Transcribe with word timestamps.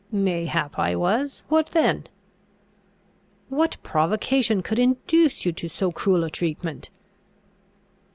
"Mayhap 0.11 0.79
I 0.79 0.95
was. 0.95 1.43
What 1.47 1.67
then?" 1.67 2.05
"What 3.49 3.77
provocation 3.83 4.63
could 4.63 4.79
induce 4.79 5.45
you 5.45 5.51
to 5.51 5.67
so 5.69 5.91
cruel 5.91 6.23
a 6.23 6.29
treatment?" 6.31 6.89